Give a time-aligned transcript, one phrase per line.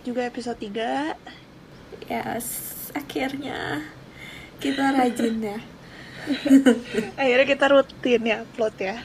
[0.00, 2.08] Upload juga episode 3.
[2.08, 2.46] Yes,
[2.96, 3.84] akhirnya
[4.56, 5.60] kita rajin ya.
[7.20, 8.96] akhirnya kita rutin ya upload ya.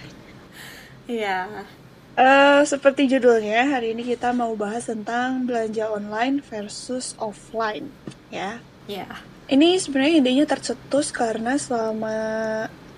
[1.04, 1.68] Iya.
[2.16, 7.92] Uh, seperti judulnya, hari ini kita mau bahas tentang belanja online versus offline,
[8.32, 8.64] ya.
[8.88, 9.20] Iya.
[9.52, 12.16] Ini sebenarnya idenya tercetus karena selama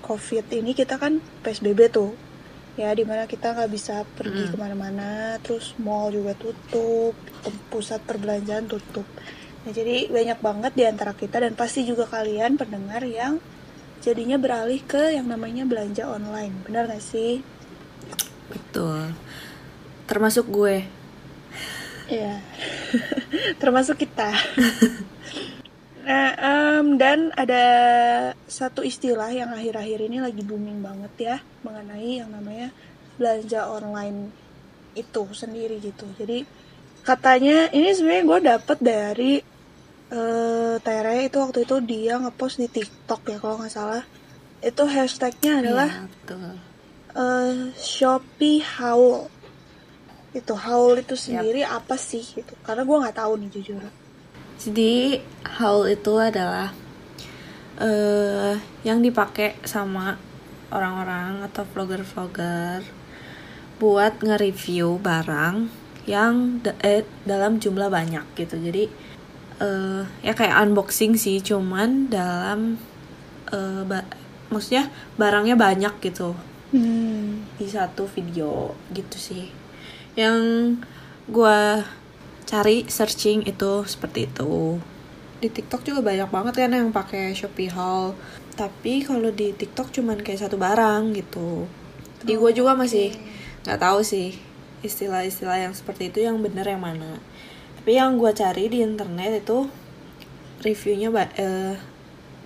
[0.05, 2.13] COVID ini kita kan PSBB tuh,
[2.77, 4.52] ya di mana kita nggak bisa pergi mm.
[4.54, 7.17] ke mana-mana, terus mall juga tutup,
[7.73, 9.03] pusat perbelanjaan tutup.
[9.66, 13.41] Nah, jadi banyak banget di antara kita dan pasti juga kalian pendengar yang
[14.00, 17.41] jadinya beralih ke yang namanya belanja online, benar gak sih?
[18.48, 19.12] Betul.
[20.08, 20.86] Termasuk gue.
[22.08, 22.39] Iya.
[23.62, 24.31] Termasuk kita.
[26.08, 27.66] nah, um, dan ada
[28.47, 32.72] satu istilah yang akhir-akhir ini lagi booming banget ya mengenai yang namanya
[33.19, 34.31] belanja online
[34.95, 36.08] itu sendiri gitu.
[36.16, 36.47] Jadi
[37.03, 39.33] katanya ini sebenarnya gue dapet dari
[40.16, 44.03] uh, Tere itu waktu itu dia ngepost di TikTok ya kalau nggak salah.
[44.63, 46.58] Itu hashtagnya adalah ya, betul
[47.17, 49.28] uh, Shopee Haul
[50.35, 51.81] itu haul itu sendiri yep.
[51.81, 53.81] apa sih gitu karena gue nggak tahu nih jujur
[54.58, 55.22] jadi
[55.61, 56.73] haul itu adalah
[57.77, 60.17] uh, yang dipakai sama
[60.73, 62.83] orang-orang atau vlogger-vlogger
[63.78, 65.69] buat nge-review barang
[66.09, 68.58] yang da eh, dalam jumlah banyak gitu.
[68.58, 68.89] Jadi
[69.61, 72.81] uh, ya kayak unboxing sih cuman dalam
[73.53, 74.02] uh, ba
[74.50, 76.33] maksudnya barangnya banyak gitu.
[76.67, 77.47] Hmm.
[77.55, 79.47] di satu video gitu sih.
[80.19, 80.39] Yang
[81.31, 81.59] gue
[82.48, 84.80] cari searching itu seperti itu.
[85.38, 88.16] Di TikTok juga banyak banget kan yang pakai Shopee Haul.
[88.58, 91.68] Tapi kalau di TikTok cuman kayak satu barang gitu.
[92.24, 93.13] Jadi gue juga masih
[93.68, 94.34] nggak tahu sih
[94.81, 97.19] istilah-istilah yang seperti itu yang bener yang mana.
[97.78, 99.68] Tapi yang gue cari di internet itu
[100.63, 101.78] reviewnya ba eh,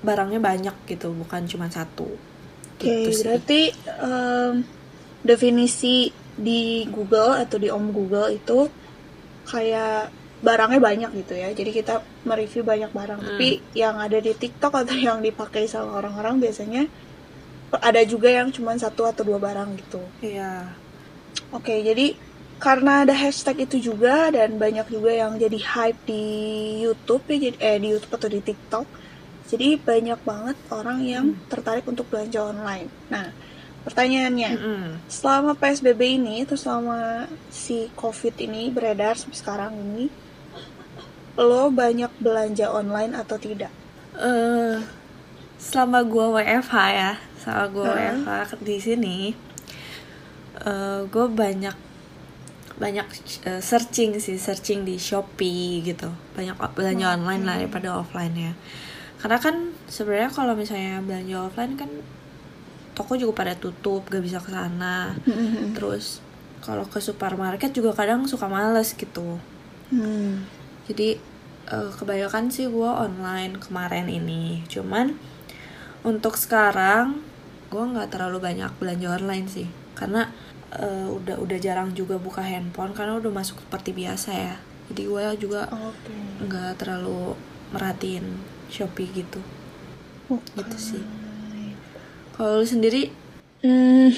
[0.01, 2.09] barangnya banyak gitu bukan cuma satu.
[2.75, 3.69] Oke, gitu berarti
[4.01, 4.65] um,
[5.21, 8.80] definisi di Google atau di Om Google itu
[9.47, 11.49] kayak barangnya banyak gitu ya.
[11.53, 13.19] Jadi kita mereview banyak barang.
[13.21, 13.27] Hmm.
[13.35, 16.89] Tapi yang ada di TikTok atau yang dipakai sama orang-orang biasanya
[17.71, 20.01] ada juga yang cuma satu atau dua barang gitu.
[20.19, 20.75] Iya.
[21.55, 22.15] Oke, jadi
[22.59, 26.23] karena ada hashtag itu juga dan banyak juga yang jadi hype di
[26.83, 28.85] YouTube ya, jadi eh di YouTube atau di TikTok
[29.51, 31.51] jadi banyak banget orang yang hmm.
[31.51, 32.87] tertarik untuk belanja online.
[33.11, 33.35] Nah,
[33.87, 34.89] pertanyaannya, hmm.
[35.09, 40.05] selama PSBB ini atau selama si COVID ini beredar sampai sekarang ini,
[41.39, 43.73] lo banyak belanja online atau tidak?
[44.17, 44.83] Uh,
[45.57, 47.11] selama gue WFH ya,
[47.41, 47.95] selama gue uh.
[47.95, 49.17] WFH di sini,
[50.65, 51.77] uh, gue banyak
[52.81, 53.07] banyak
[53.45, 58.53] uh, searching sih, searching di Shopee gitu, banyak belanja online lah daripada offline ya
[59.21, 59.55] karena kan
[59.85, 61.89] sebenarnya kalau misalnya belanja offline kan
[63.01, 65.73] toko juga pada tutup gak bisa ke sana mm-hmm.
[65.73, 66.21] terus
[66.61, 69.41] kalau ke supermarket juga kadang suka males gitu
[69.89, 70.45] mm.
[70.85, 71.17] jadi
[71.73, 75.17] uh, kebanyakan sih gue online kemarin ini cuman
[76.05, 77.25] untuk sekarang
[77.73, 79.67] gue nggak terlalu banyak belanja online sih
[79.97, 80.29] karena
[80.77, 84.55] uh, udah udah jarang juga buka handphone karena udah masuk seperti biasa ya
[84.91, 85.71] jadi gue juga
[86.45, 86.79] nggak okay.
[86.79, 87.33] terlalu
[87.71, 88.25] merhatiin
[88.67, 89.39] Shopee gitu
[90.27, 90.61] okay.
[90.61, 91.03] gitu sih
[92.41, 93.13] kalau lu sendiri?
[93.61, 94.09] Hmm,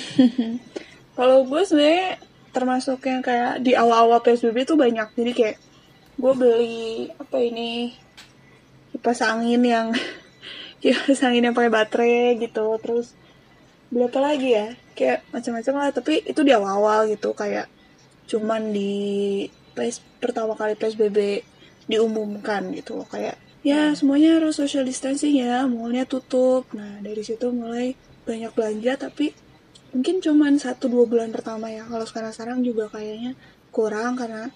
[1.20, 2.24] kalau gue sebenarnya
[2.56, 5.12] termasuk yang kayak di awal-awal PSBB tuh banyak.
[5.12, 5.58] Jadi kayak
[6.16, 7.92] gue beli apa ini
[8.96, 9.92] kipas angin yang
[10.80, 12.80] kipas angin yang pakai baterai gitu.
[12.80, 13.12] Terus
[13.92, 14.72] beli apa lagi ya?
[14.96, 15.90] Kayak macam-macam lah.
[15.92, 17.36] Tapi itu di awal-awal gitu.
[17.36, 17.68] Kayak
[18.32, 21.44] cuman di PS pertama kali PSBB
[21.92, 23.08] diumumkan gitu loh.
[23.12, 23.36] Kayak
[23.68, 25.68] ya semuanya harus social distancing ya.
[25.68, 26.72] Mallnya tutup.
[26.72, 29.36] Nah dari situ mulai banyak belanja tapi
[29.94, 31.86] mungkin cuman satu dua bulan pertama ya.
[31.86, 33.38] Kalau sekarang sekarang juga kayaknya
[33.70, 34.50] kurang karena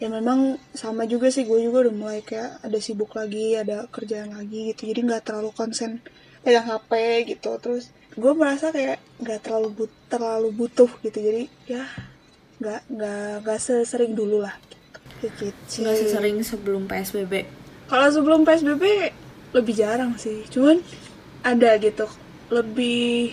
[0.00, 4.32] ya memang sama juga sih gue juga udah mulai kayak ada sibuk lagi ada kerjaan
[4.32, 4.88] lagi gitu.
[4.88, 6.00] Jadi nggak terlalu konsen
[6.40, 6.90] pegang HP
[7.36, 7.60] gitu.
[7.60, 11.18] Terus gue merasa kayak nggak terlalu but terlalu butuh gitu.
[11.20, 11.84] Jadi ya
[12.60, 14.56] nggak nggak nggak sesering dulu lah.
[15.20, 15.52] Gitu.
[15.84, 17.60] Nggak sesering sebelum psbb
[17.90, 19.10] kalau sebelum PSBB
[19.50, 20.46] lebih jarang sih.
[20.46, 20.78] Cuman
[21.42, 22.06] ada gitu.
[22.50, 23.32] Lebih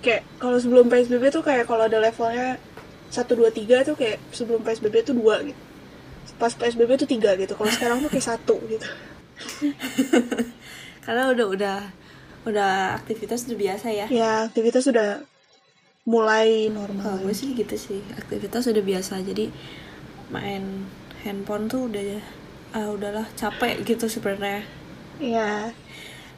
[0.00, 2.56] kayak kalau sebelum PSBB tuh kayak kalau ada levelnya
[3.10, 5.60] 1 2 3 tuh kayak sebelum PSBB tuh 2 gitu.
[6.38, 7.52] Pas PSBB tuh 3 gitu.
[7.58, 8.86] Kalau sekarang tuh kayak 1 gitu.
[11.04, 11.78] Karena udah udah
[12.46, 14.06] udah aktivitas udah biasa ya.
[14.08, 15.26] Ya, aktivitas sudah
[16.08, 17.18] mulai normal.
[17.18, 18.00] Oh, gue sih gitu sih.
[18.16, 19.20] Aktivitas udah biasa.
[19.20, 19.50] Jadi
[20.30, 20.86] main
[21.24, 22.22] handphone tuh udah
[22.76, 24.60] ah udahlah capek gitu sebenarnya
[25.18, 25.74] Iya.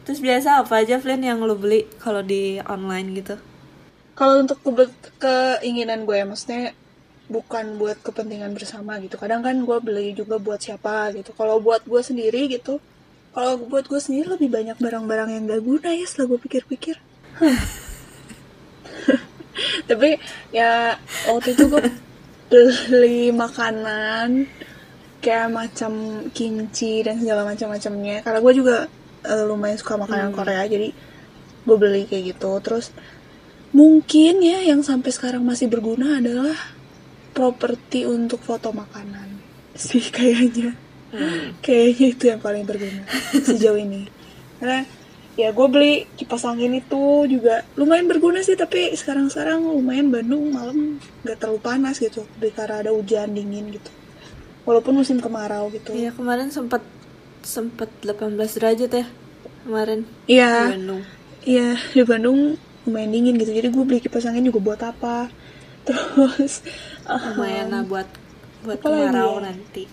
[0.05, 3.37] Terus biasa apa aja Flynn yang lo beli kalau di online gitu
[4.19, 4.61] Kalau untuk
[5.17, 6.77] keinginan gue maksudnya
[7.31, 9.15] bukan buat kepentingan bersama gitu.
[9.17, 11.31] Kadang kan gue beli juga buat siapa gitu.
[11.39, 12.83] Kalau buat gue sendiri gitu,
[13.31, 16.97] kalau buat gue sendiri lebih banyak barang-barang yang gak guna ya setelah gue pikir-pikir.
[19.89, 20.19] Tapi
[20.51, 20.99] ya
[21.31, 21.83] waktu itu gue
[22.51, 24.51] beli makanan
[25.23, 28.27] kayak macam kimchi dan segala macam-macamnya.
[28.27, 28.77] Karena gue juga
[29.25, 30.95] eh, lumayan suka makanan Korea, jadi
[31.65, 32.51] gue beli kayak gitu.
[32.65, 32.93] Terus
[33.71, 36.57] mungkin ya yang sampai sekarang masih berguna adalah
[37.33, 39.41] properti untuk foto makanan.
[39.79, 40.75] Sih kayaknya.
[41.59, 43.03] Kayaknya itu yang paling berguna
[43.43, 44.07] sejauh ini.
[44.63, 44.87] Karena
[45.35, 51.01] ya gue beli kipas angin itu juga lumayan berguna sih tapi sekarang-sekarang lumayan Bandung malam
[51.25, 53.91] gak terlalu panas gitu karena ada hujan dingin gitu.
[54.69, 55.97] Walaupun musim kemarau gitu.
[55.97, 56.85] Iya kemarin sempet
[57.43, 59.07] sempet 18 derajat ya
[59.65, 61.03] kemarin iya di Bandung
[61.41, 63.53] Iya, di Bandung lumayan dingin gitu.
[63.57, 65.33] Jadi gue beli kipas angin juga buat apa?
[65.89, 66.61] Terus
[67.09, 68.09] lumayan lah buat
[68.61, 69.49] buat lagi kemarau ya?
[69.49, 69.85] nanti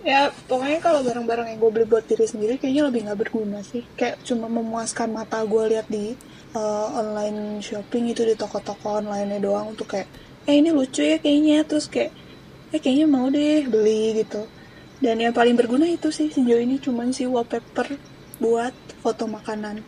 [0.00, 3.80] ya pokoknya kalau barang-barang yang gue beli buat diri sendiri kayaknya lebih nggak berguna sih.
[3.96, 6.12] Kayak cuma memuaskan mata gue lihat di
[6.52, 10.08] uh, online shopping itu di toko-toko online doang untuk kayak
[10.44, 12.12] eh ini lucu ya kayaknya terus kayak
[12.76, 14.44] eh kayaknya mau deh beli gitu.
[15.00, 17.96] Dan yang paling berguna itu sih sejauh ini cuman si wallpaper
[18.36, 19.80] buat foto makanan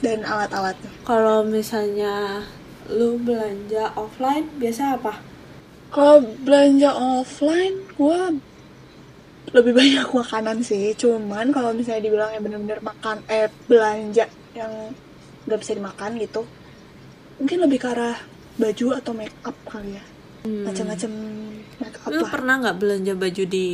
[0.00, 0.92] dan alat-alatnya.
[1.08, 2.44] kalau misalnya
[2.92, 5.16] lu belanja offline biasa apa
[5.86, 8.20] Kalau belanja offline, gue
[9.54, 10.92] lebih banyak makanan sih.
[10.98, 14.92] Cuman kalau misalnya dibilang yang bener-bener makan, eh belanja yang
[15.46, 16.42] nggak bisa dimakan gitu,
[17.38, 18.18] mungkin lebih ke arah
[18.58, 20.04] baju atau make up kali ya.
[20.44, 21.10] Macam-macam
[22.08, 22.30] lu lah.
[22.30, 23.68] pernah nggak belanja baju di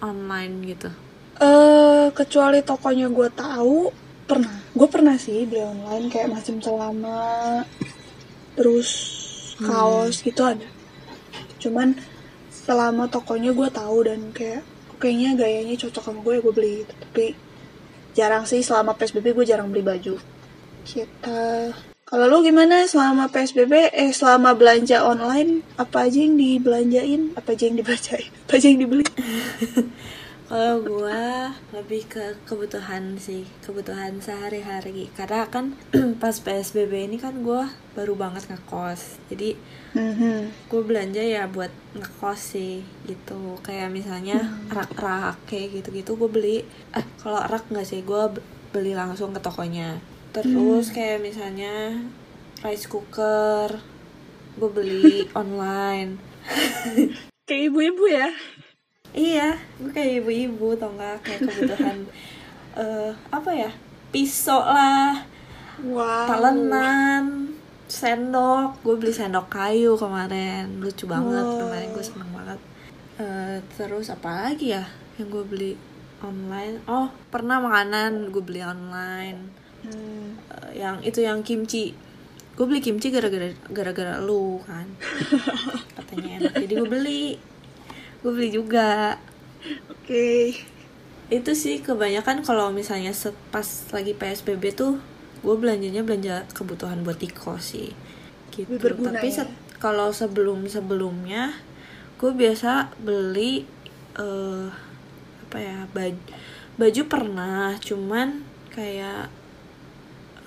[0.00, 0.90] online gitu
[1.38, 3.94] Eh kecuali tokonya gue tahu
[4.26, 4.50] pernah.
[4.74, 7.62] Gue pernah sih beli online kayak macam celana,
[8.58, 8.90] terus
[9.62, 10.66] kaos gitu ada.
[11.62, 11.94] Cuman
[12.50, 16.72] selama tokonya gue tahu dan kayak "Oh, kayaknya gayanya cocok sama gue ya gue beli
[16.82, 16.94] gitu.
[17.06, 17.26] Tapi
[18.18, 20.18] jarang sih selama PSBB gue jarang beli baju.
[20.82, 21.70] Kita
[22.08, 27.68] kalau lu gimana selama PSBB eh selama belanja online apa aja yang dibelanjain, apa aja
[27.68, 29.04] yang dibacain, apa aja yang dibeli?
[30.48, 35.12] Kalau gua lebih ke kebutuhan sih, kebutuhan sehari-hari.
[35.12, 35.76] Karena kan
[36.24, 39.20] pas PSBB ini kan gua baru banget ngekos.
[39.28, 39.52] Jadi
[39.88, 40.68] Mhm.
[40.68, 43.60] gue belanja ya buat ngekos sih gitu.
[43.60, 46.56] Kayak misalnya rak-rak kayak gitu-gitu gue beli.
[46.92, 48.40] Eh kalau rak nggak sih, gua b-
[48.72, 49.96] beli langsung ke tokonya.
[50.40, 51.98] Terus kayak misalnya
[52.60, 53.78] rice cooker,
[54.54, 56.18] gue beli online.
[57.48, 58.28] Kayak ibu-ibu ya.
[59.10, 61.96] Iya, gue kayak ibu-ibu tau gak kayak kebutuhan
[62.80, 63.70] eh apa ya
[64.08, 65.24] pisau lah,
[65.80, 66.28] Wow.
[66.28, 67.54] talenan,
[67.86, 68.84] sendok.
[68.84, 71.56] Gue beli sendok kayu kemarin, lucu banget Wow.
[71.56, 72.60] kemarin gue seneng banget.
[73.16, 74.84] Eh, terus apa lagi ya
[75.16, 75.72] yang gue beli
[76.20, 76.84] online?
[76.84, 79.48] Oh pernah makanan gue beli online.
[79.86, 80.38] Hmm.
[80.74, 81.94] Yang itu yang kimchi.
[82.58, 84.86] Gue beli kimchi gara-gara gara-gara lu kan.
[85.98, 87.24] Katanya enak, jadi gue beli.
[88.24, 89.18] Gue beli juga.
[89.90, 90.56] Oke.
[91.28, 93.12] itu sih kebanyakan kalau misalnya
[93.52, 94.96] pas lagi PSBB tuh
[95.44, 97.92] gue belanjanya belanja kebutuhan buat di kos sih
[98.48, 99.46] gitu berguna tapi ya?
[99.78, 101.54] kalau sebelum sebelumnya
[102.18, 103.62] gue biasa beli
[104.18, 104.66] eh
[105.48, 106.18] apa ya baju
[106.76, 108.42] baju pernah cuman
[108.74, 109.30] kayak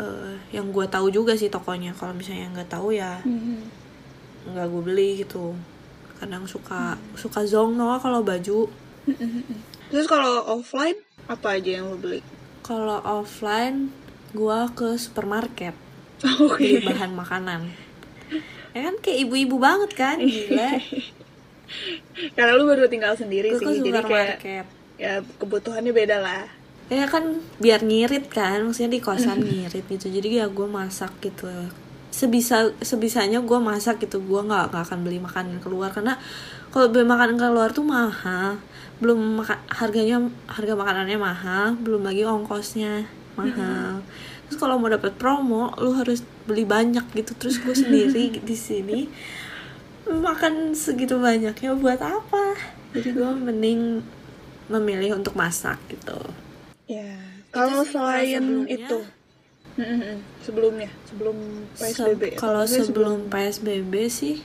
[0.01, 3.57] eh yang gue tahu juga sih tokonya kalau misalnya nggak tahu ya Mhm.
[4.49, 5.53] nggak gue beli gitu
[6.17, 8.65] kadang suka suka zongno kalau baju
[9.91, 10.95] Terus kalau offline
[11.27, 12.21] apa aja yang lo beli?
[12.61, 13.89] Kalau offline,
[14.31, 15.73] gua ke supermarket
[16.39, 16.61] Oke.
[16.61, 17.67] beli bahan makanan.
[18.71, 20.79] Ya kan kayak ibu-ibu banget kan, gila.
[22.37, 23.99] Karena lu baru tinggal sendiri Gue sih, ke jadi kayak
[24.39, 24.65] supermarket.
[24.95, 26.45] ya kebutuhannya beda lah.
[26.91, 30.11] Ya kan biar ngirit kan, maksudnya di kosan ngirit gitu.
[30.11, 31.47] Jadi ya gue masak gitu.
[32.11, 34.19] Sebisa sebisanya gue masak gitu.
[34.19, 36.19] Gue nggak nggak akan beli makanan keluar karena
[36.75, 38.59] kalau beli makanan keluar tuh mahal.
[38.99, 40.19] Belum maka, harganya
[40.51, 43.07] harga makanannya mahal, belum lagi ongkosnya
[43.39, 44.03] mahal.
[44.51, 47.31] Terus kalau mau dapat promo, lu harus beli banyak gitu.
[47.39, 49.07] Terus gue sendiri di sini
[50.11, 52.59] makan segitu banyaknya buat apa?
[52.91, 54.03] Jadi gue mending
[54.67, 56.19] memilih untuk masak gitu.
[56.91, 57.15] Ya.
[57.51, 58.75] Kalau selain sebelumnya.
[58.75, 58.99] itu,
[60.43, 61.37] sebelumnya, sebelum
[61.79, 62.21] PSBB.
[62.35, 64.35] Se- kalau maksudnya sebelum PSBB sih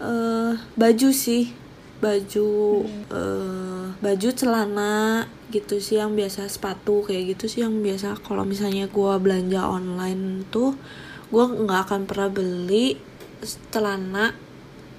[0.00, 1.44] eh baju sih.
[2.04, 2.48] Baju
[3.08, 8.20] eh, baju celana gitu sih yang biasa sepatu kayak gitu sih yang biasa.
[8.20, 10.76] Kalau misalnya gua belanja online tuh
[11.32, 13.00] gua nggak akan pernah beli
[13.72, 14.36] celana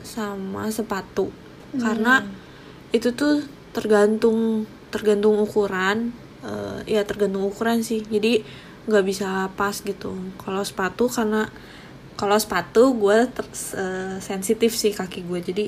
[0.02, 1.30] sama sepatu.
[1.78, 2.26] Karena
[2.90, 3.46] itu tuh
[3.76, 6.16] tergantung tergantung ukuran
[6.46, 8.02] eh, ya tergantung ukuran sih.
[8.02, 8.46] Jadi
[8.86, 10.14] nggak bisa pas gitu.
[10.38, 11.50] Kalau sepatu karena
[12.16, 13.28] kalau sepatu gue
[14.20, 15.66] sensitif sih kaki gue jadi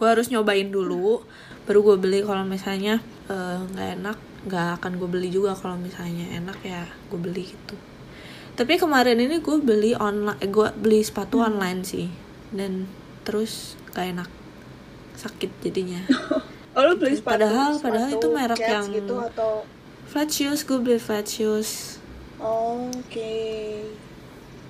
[0.00, 1.20] gue harus nyobain dulu
[1.66, 2.20] baru gue beli.
[2.22, 5.52] Kalau misalnya eh, nggak enak nggak akan gue beli juga.
[5.52, 7.76] Kalau misalnya enak ya gue beli gitu.
[8.54, 12.08] Tapi kemarin ini gue beli online gue beli sepatu online sih.
[12.50, 12.86] Dan
[13.22, 14.30] terus gak enak.
[15.16, 16.00] Sakit jadinya.
[16.70, 17.34] Oh, lu beli sepatu?
[17.42, 19.66] Padahal- padahal sepatu itu merek yang- gitu atau
[20.10, 22.02] flat shoes gue beli flat shoes
[22.42, 23.38] oh, oke.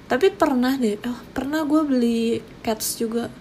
[0.05, 2.21] tapi pernah deh oh pernah gue beli
[2.61, 3.33] cats juga.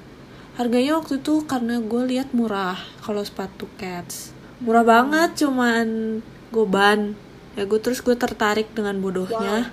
[0.60, 4.36] Harganya waktu itu karena gue lihat murah kalau sepatu cats.
[4.60, 6.20] Murah banget cuman
[6.52, 7.16] goban
[7.56, 9.72] ya gue terus gue tertarik dengan bodohnya.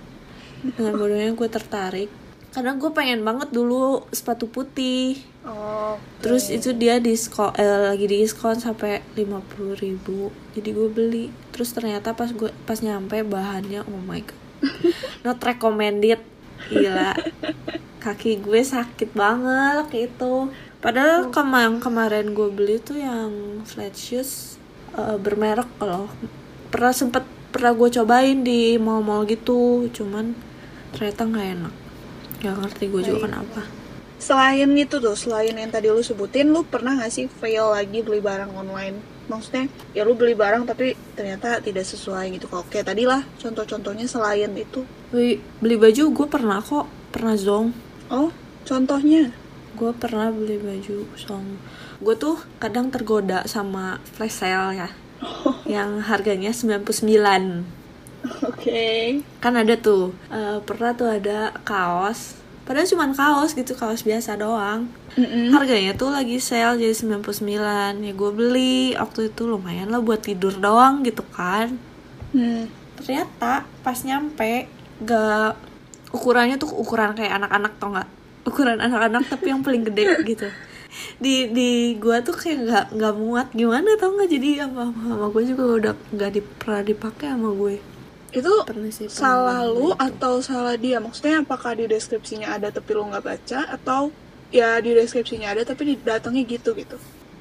[0.63, 2.11] Dengan bodohnya gue tertarik.
[2.55, 5.95] Karena gue pengen banget dulu sepatu putih Oh.
[6.19, 10.35] terus itu dia diskon eh, lagi diskon sampai 50.000 ribu.
[10.59, 11.25] Jadi gue beli.
[11.55, 14.41] Terus ternyata pas gue pas nyampe bahannya oh my god.
[15.25, 16.19] Not recommended.
[16.67, 17.15] Gila.
[18.03, 24.59] Kaki gue sakit banget gitu padahal kema yang kemarin gue beli tuh yang flat shoes
[24.95, 26.07] eh, bermerek loh
[26.71, 29.87] pernah sempet pernah gue cobain di mall-mall gitu.
[29.95, 30.35] Cuman
[30.91, 31.75] ternyata nggak enak.
[32.43, 33.86] Nggak ngerti gue juga kenapa
[34.17, 38.21] Selain itu tuh, selain yang tadi lu sebutin, lu pernah gak sih fail lagi beli
[38.25, 38.97] barang online?
[39.29, 42.47] Maksudnya, ya lu beli barang tapi ternyata tidak sesuai gitu.
[42.47, 44.87] Kalau kayak tadi lah, contoh-contohnya selain itu.
[45.13, 47.73] Wih, beli baju gue pernah kok pernah zong
[48.09, 48.31] Oh,
[48.63, 49.33] contohnya?
[49.77, 51.61] gue pernah beli baju zong
[52.01, 54.89] gue tuh kadang tergoda sama flash sale ya
[55.69, 56.89] yang harganya 99
[58.49, 59.21] Oke.
[59.37, 64.91] kan ada tuh eh, pernah tuh ada kaos padahal cuma kaos gitu kaos biasa doang.
[65.17, 65.49] Mm-mm.
[65.55, 68.93] harganya tuh lagi sale jadi 99 ya gue beli.
[68.99, 71.79] Waktu itu lumayan lah buat tidur doang gitu kan.
[72.35, 72.69] Hmm.
[72.97, 74.69] ternyata pas nyampe
[75.05, 75.57] gak
[76.13, 78.09] ukurannya tuh ukuran kayak anak-anak tau nggak?
[78.45, 80.05] Ukuran anak-anak tapi yang paling gede
[80.37, 80.49] gitu.
[81.21, 83.47] Di di gua tuh kayak nggak nggak muat.
[83.53, 84.29] Gimana tau nggak?
[84.33, 87.96] Jadi sama sama gue juga udah nggak di, pernah dipakai sama gue
[88.37, 89.97] Itu pernah sih pernah salah lu itu.
[89.99, 90.99] atau salah dia?
[91.01, 93.61] Maksudnya apakah di deskripsinya ada tapi lu nggak baca?
[93.73, 94.01] Atau
[94.53, 96.97] ya di deskripsinya ada tapi datangnya gitu gitu?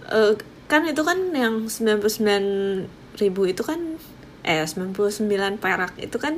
[0.08, 0.34] Eh,
[0.66, 3.80] kan itu kan yang 99 ribu itu kan
[4.42, 6.38] eh 99 perak itu kan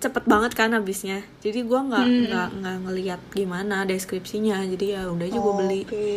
[0.00, 2.22] cepet banget kan habisnya jadi gua nggak Hmm.
[2.26, 6.08] nggak nggak ngelihat gimana deskripsinya jadi ya udah aja gue beli Oke.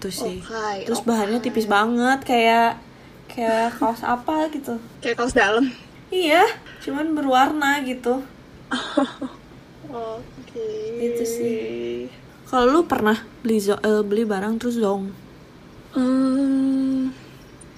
[0.00, 1.08] itu sih Oke, terus oke.
[1.08, 2.82] bahannya tipis banget kayak
[3.30, 5.64] kayak kaos apa gitu Kayak kaos dalam.
[6.14, 6.46] Iya
[6.78, 8.22] cuman berwarna gitu
[9.84, 10.66] Oke.
[10.96, 12.08] Itu sih.
[12.44, 15.10] kalau lu pernah beli zo- eh, beli barang terus zong
[15.94, 17.14] Hmm,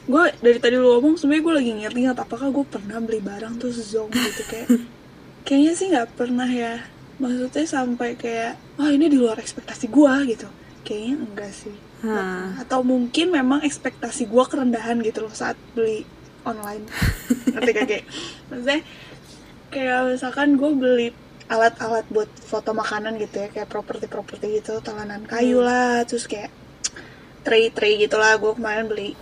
[0.03, 3.77] gue dari tadi lu ngomong sebenarnya gue lagi inget-inget apakah gue pernah beli barang terus
[3.87, 4.69] zong gitu kayak
[5.47, 6.81] kayaknya sih nggak pernah ya
[7.17, 10.49] maksudnya sampai kayak wah ini di luar ekspektasi gue gitu
[10.81, 12.57] kayaknya enggak sih Hah.
[12.57, 16.09] atau mungkin memang ekspektasi gue kerendahan gitu loh saat beli
[16.47, 16.87] online.
[17.53, 18.05] Ngerti gak kayak
[18.49, 18.81] maksudnya
[19.75, 21.09] kayak misalkan gue beli
[21.47, 26.51] alat-alat buat foto makanan gitu ya kayak properti-properti gitu telanan kayu lah terus kayak
[27.47, 29.15] tray-tray gitulah gue kemarin beli.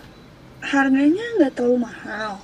[0.65, 2.41] Harganya nggak terlalu mahal.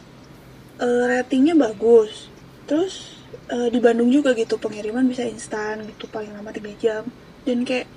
[0.76, 2.28] Eh, ratingnya bagus.
[2.68, 3.16] Terus
[3.48, 7.08] eh, di Bandung juga gitu pengiriman bisa instan gitu paling lama 3 jam.
[7.48, 7.88] Dan kayak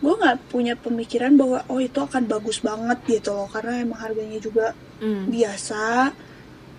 [0.00, 4.38] gue nggak punya pemikiran bahwa oh itu akan bagus banget gitu loh karena emang harganya
[4.38, 5.26] juga Hmm.
[5.26, 6.14] biasa.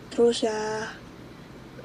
[0.09, 0.87] Terus ya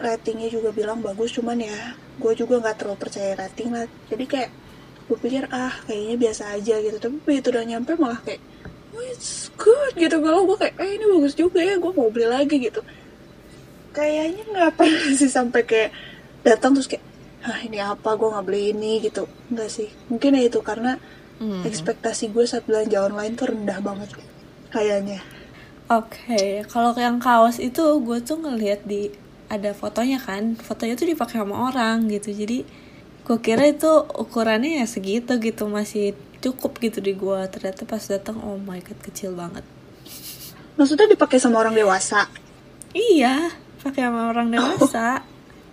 [0.01, 3.85] ratingnya juga bilang bagus cuman ya gue juga nggak terlalu percaya rating lah.
[4.09, 4.51] Jadi kayak
[5.11, 6.97] gue pikir ah kayaknya biasa aja gitu.
[6.97, 8.41] Tapi begitu udah nyampe malah kayak
[8.95, 10.17] oh it's good gitu.
[10.19, 12.81] Kalau gue kayak eh ini bagus juga ya gue mau beli lagi gitu.
[13.91, 15.91] Kayaknya nggak pernah sih sampai kayak
[16.47, 17.05] datang terus kayak
[17.41, 19.27] ah ini apa gue nggak beli ini gitu.
[19.51, 19.89] Nggak sih.
[20.09, 20.95] Mungkin ya itu karena
[21.41, 21.65] Hmm.
[21.65, 24.13] ekspektasi gue saat belanja online tuh rendah banget
[24.69, 25.25] kayaknya
[25.91, 29.11] Oke, kalau yang kaos itu gue tuh ngeliat di
[29.51, 32.31] ada fotonya kan, fotonya tuh dipakai sama orang gitu.
[32.31, 32.63] Jadi
[33.27, 37.43] gue kira itu ukurannya ya segitu gitu masih cukup gitu di gue.
[37.51, 39.67] Ternyata pas datang oh my god kecil banget.
[40.79, 42.31] maksudnya dipakai sama orang dewasa
[42.95, 43.51] Iya,
[43.83, 45.27] pakai sama orang dewasa.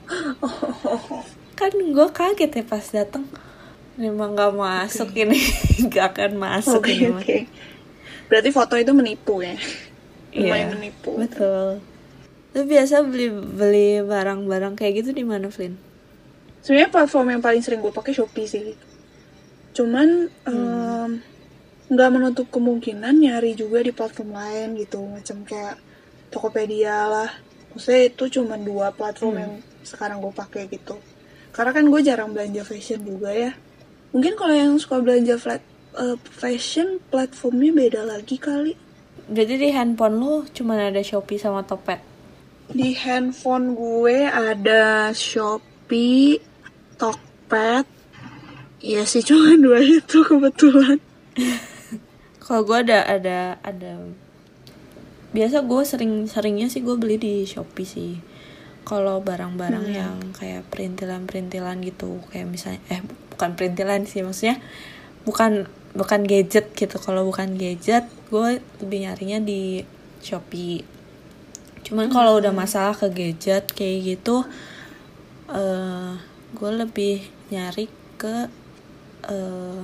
[1.61, 3.29] kan gue kaget ya pas datang.
[3.97, 5.41] Memang gak masuk ini,
[5.93, 7.09] gak akan masuk Oke ini.
[7.09, 7.37] oke.
[8.29, 9.57] berarti foto itu menipu ya?
[10.29, 11.17] Iya, lumayan menipu.
[11.17, 11.81] betul.
[12.53, 15.81] Lu biasa beli beli barang-barang kayak gitu di mana Flynn?
[16.61, 18.75] Sebenarnya platform yang paling sering gue pakai Shopee sih.
[19.73, 21.09] Cuman em,
[21.89, 25.01] nggak menutup kemungkinan nyari juga di platform lain gitu.
[25.01, 25.79] Macam kayak
[26.29, 27.31] Tokopedia lah.
[27.73, 30.99] Maksudnya itu cuma dua platform yang sekarang gue pakai gitu.
[31.55, 33.53] Karena kan gue jarang belanja fashion juga ya
[34.17, 35.61] mungkin kalau yang suka belanja flat
[35.93, 38.73] eh, fashion platformnya beda lagi kali
[39.27, 41.99] Jadi di handphone lu cuma ada Shopee sama Topet.
[42.71, 46.39] di handphone gue ada Shopee,
[46.95, 47.85] Tokped,
[48.81, 50.97] Iya sih cuma dua itu kebetulan.
[52.43, 53.91] Kalau gue ada ada ada
[55.35, 58.11] biasa gue sering seringnya sih gue beli di Shopee sih.
[58.87, 63.03] Kalau barang-barang yang kayak perintilan-perintilan gitu, kayak misalnya eh
[63.37, 64.57] bukan perintilan sih maksudnya
[65.23, 66.97] bukan bukan gadget gitu.
[67.01, 69.81] Kalau bukan gadget, gue lebih nyarinya di
[70.21, 70.85] Shopee.
[71.81, 74.45] Cuman kalau udah masalah ke gadget kayak gitu,
[75.49, 76.13] eh
[76.55, 78.47] gue lebih nyari ke
[79.27, 79.79] eh,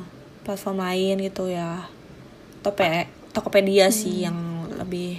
[0.45, 1.89] platform lain gitu ya.
[2.63, 5.17] Tope Tokopedia sih yang lebih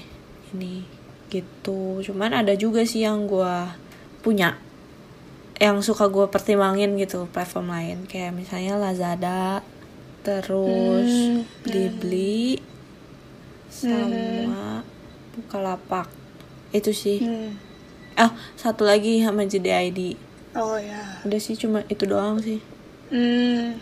[0.54, 0.86] ini
[1.28, 2.00] gitu.
[2.00, 3.54] Cuman ada juga sih yang gue
[4.22, 4.56] punya
[5.56, 9.62] yang suka gue pertimbangin gitu platform lain kayak misalnya Lazada
[10.20, 12.58] terus Hmm, Blibli
[13.68, 14.80] sama
[15.32, 16.08] Bukalapak
[16.70, 17.54] itu sih Hmm.
[18.14, 20.16] ah satu lagi sama JDID
[20.54, 21.22] Oh ya.
[21.22, 22.58] udah sih cuma itu doang sih
[23.04, 23.78] Hmm.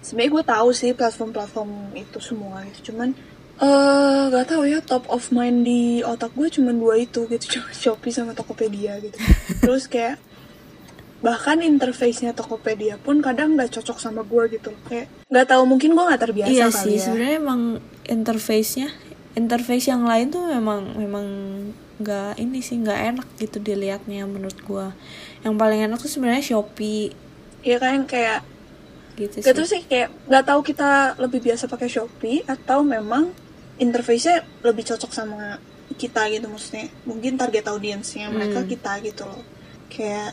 [0.00, 2.92] Sebenarnya gue tahu sih platform-platform itu semua gitu.
[2.92, 3.16] Cuman
[3.56, 7.66] eh gak tahu ya top of mind di otak gue cuma dua itu gitu cuma
[7.72, 9.16] Shopee sama Tokopedia gitu.
[9.64, 10.20] Terus kayak
[11.20, 14.72] bahkan interface-nya Tokopedia pun kadang nggak cocok sama gue gitu.
[14.88, 17.02] Kayak nggak tahu mungkin gue nggak terbiasa iya kali sih ya.
[17.04, 17.60] sebenarnya emang
[18.08, 18.88] interface-nya
[19.38, 21.26] interface yang lain tuh memang memang
[22.00, 24.96] nggak ini sih nggak enak gitu dilihatnya menurut gua.
[25.44, 27.12] Yang paling enak tuh sebenarnya Shopee.
[27.60, 28.40] Iya kan kayak
[29.20, 29.68] gitu sih.
[29.68, 33.30] sih kayak nggak tahu kita lebih biasa pakai Shopee atau memang
[33.76, 35.60] interface-nya lebih cocok sama
[36.00, 36.88] kita gitu maksudnya.
[37.04, 38.68] Mungkin target audiensnya mereka Hmm.
[38.68, 39.44] kita gitu loh.
[39.92, 40.32] Kayak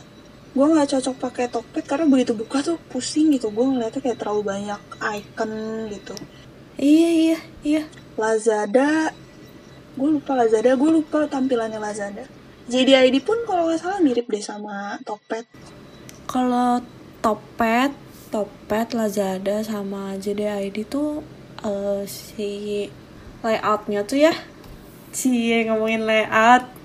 [0.56, 3.52] gue nggak cocok pakai Tokped karena begitu buka tuh pusing gitu.
[3.52, 4.80] Gue ngeliatnya kayak terlalu banyak
[5.20, 5.50] icon
[5.92, 6.14] gitu.
[6.78, 7.82] Iya iya iya.
[8.16, 9.12] Lazada.
[9.98, 10.72] Gue lupa Lazada.
[10.78, 12.24] Gue lupa tampilannya Lazada.
[12.68, 15.48] JDID pun kalau nggak salah mirip deh sama Tokped.
[16.28, 16.84] Kalau
[17.18, 17.90] Topet,
[18.28, 21.24] Topet, Lazada sama JDID tuh
[21.64, 22.86] eh, si
[23.40, 24.34] layoutnya tuh ya.
[25.10, 26.77] Si ngomongin layout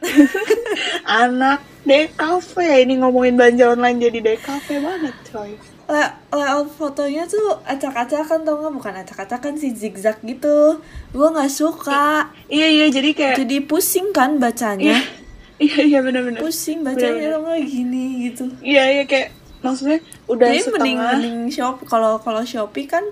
[1.22, 5.50] anak DKV ini ngomongin belanja online jadi DKV banget coy.
[5.90, 8.72] La- layout fotonya tuh acak-acakan tau nggak?
[8.72, 10.78] Bukan acak-acakan sih zigzag gitu.
[11.10, 12.30] Gue nggak suka.
[12.46, 15.02] Iya iya jadi kayak jadi pusing kan bacanya?
[15.58, 17.32] Iya iya benar-benar pusing bacanya Bener-bener.
[17.32, 17.60] tau nggak?
[17.66, 18.44] Gini gitu.
[18.62, 19.28] Iya iya kayak
[19.60, 23.02] maksudnya udah jadi mending setengah mending shop kalau kalau shopee kan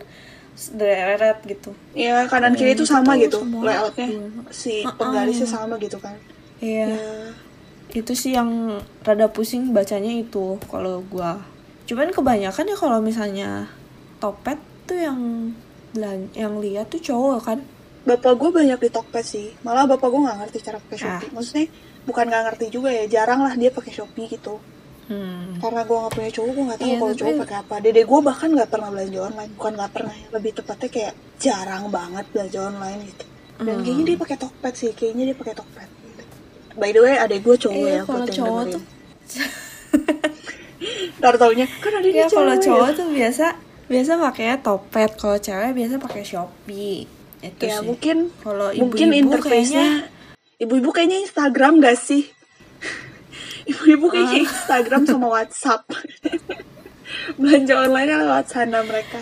[0.73, 1.75] deret gitu.
[1.93, 3.63] Ya kanan kiri itu Itu sama gitu semua.
[3.65, 4.07] layoutnya.
[4.07, 4.29] Iya.
[4.51, 6.15] si penggarisnya sama gitu kan
[6.61, 6.89] iya.
[6.89, 7.33] Ya.
[7.91, 11.41] Itu sih yang rada pusing bacanya itu kalau gua.
[11.85, 13.65] Cuman kebanyakan ya kalau misalnya
[14.19, 15.21] topet tuh yang
[16.33, 17.59] yang lihat tuh cowok kan.
[18.05, 19.53] Bapak gue banyak di Tokped sih.
[19.61, 21.01] Malah bapak gue nggak ngerti cara pakai Ah.
[21.17, 21.65] Shopee maksudnya
[22.05, 24.57] bukan nggak ngerti juga ya jarang lah dia pakai Shopee gitu.
[25.09, 25.57] Hmm.
[25.57, 27.75] karena gue nggak punya cowok gue nggak tahu Iya, kalau tapi- cowok pakai apa.
[27.81, 29.53] Dede gue bahkan nggak pernah belanja online.
[29.57, 33.25] Bukan nggak pernah ya lebih tepatnya kayak jarang banget belanja online gitu.
[33.59, 33.83] Dan Hmm.
[33.83, 35.89] kayaknya dia pakai Tokped sih kayaknya dia pakai Tokped.
[36.79, 38.73] By the way adek gue cowok Iya, ya kalau cowok dengerin.
[38.73, 38.83] tuh.
[41.19, 43.47] Ntar taunya kan adeknya ya kalau cowok tuh biasa
[43.89, 46.99] biasa pakainya topet kalau cewek biasa pakai shopee.
[47.39, 47.85] Itu ya sih.
[47.85, 49.87] mungkin kalau mungkin ibu-ibu interface-nya kayaknya
[50.59, 52.23] ibu-ibu kayaknya Instagram gak sih?
[53.71, 54.45] Ibu-ibu kayaknya Ah.
[54.45, 55.83] Instagram sama WhatsApp.
[57.41, 59.19] Belanja online lewat sana mereka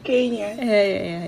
[0.00, 0.48] kayaknya.
[0.56, 1.20] Iya iya iya.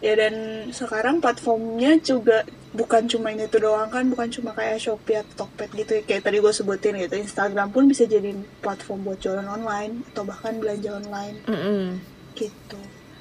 [0.00, 0.34] Ya dan
[0.70, 5.70] sekarang platformnya juga bukan cuma ini itu doang kan bukan cuma kayak Shopee atau Tokped
[5.72, 7.14] gitu ya kayak tadi gue sebutin gitu.
[7.16, 11.38] Instagram pun bisa jadi platform buat jualan online atau bahkan belanja online.
[11.46, 12.02] Mm-mm.
[12.34, 12.78] gitu.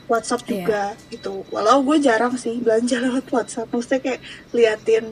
[0.09, 0.49] WhatsApp Iya.
[0.51, 1.33] juga gitu.
[1.53, 3.69] Walau gue jarang sih belanja lewat WhatsApp.
[3.69, 5.05] Maksudnya kayak liatin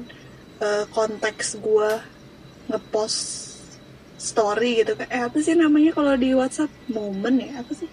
[0.60, 1.90] eh, konteks gue
[2.68, 3.22] ngepost
[4.18, 4.98] story gitu.
[4.98, 6.74] Kayak eh apa sih namanya kalau di WhatsApp?
[6.90, 7.90] Momen ya apa sih?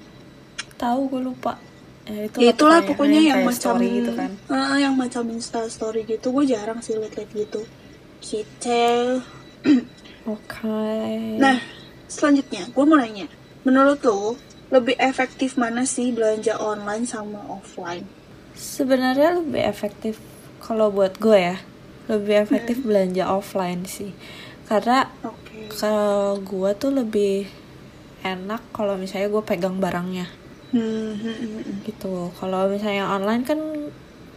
[0.80, 1.60] Tahu gue lupa
[2.08, 4.30] ya, ya itulah pokoknya yang macam story gitu kan.
[4.48, 6.32] Ah, yang macam insta story gitu.
[6.32, 7.62] Gue jarang sih liat-liat gitu.
[8.18, 9.22] Gitu
[10.34, 10.82] oke.
[11.38, 11.60] Nah
[12.08, 13.28] selanjutnya gue mau nanya.
[13.62, 14.34] Menurut lo
[14.72, 18.08] lebih efektif mana sih belanja online sama offline?
[18.56, 20.18] Sebenarnya lebih efektif
[20.58, 21.58] kalau buat gue ya
[22.08, 24.16] lebih efektif belanja offline sih.
[24.64, 25.72] Karena Oke.
[25.76, 27.48] kalau gue tuh lebih
[28.24, 30.37] enak kalau misalnya gue pegang barangnya
[30.68, 31.76] Hmm, hmm, hmm, hmm.
[31.88, 32.28] gitu.
[32.36, 33.58] Kalau misalnya online kan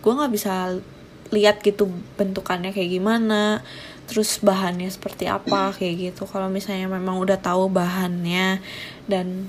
[0.01, 0.79] gue nggak bisa
[1.31, 1.87] lihat gitu
[2.19, 3.63] bentukannya kayak gimana
[4.03, 6.27] terus bahannya seperti apa kayak gitu.
[6.27, 8.59] Kalau misalnya memang udah tahu bahannya
[9.07, 9.47] dan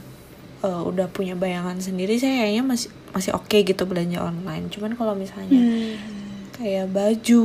[0.62, 4.70] eh, udah punya bayangan sendiri saya kayaknya masih masih oke gitu belanja online.
[4.70, 5.94] Cuman kalau misalnya Hmm.
[6.54, 7.44] kayak baju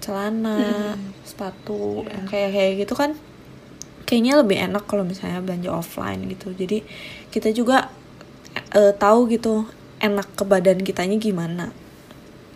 [0.00, 3.14] celana sepatu yang kayak kayak gitu kan
[4.08, 6.50] kayaknya lebih enak kalau misalnya belanja offline gitu.
[6.50, 6.82] Jadi
[7.30, 7.86] kita juga
[8.70, 9.66] eh, tahu gitu
[9.98, 11.70] enak ke badan kitanya gimana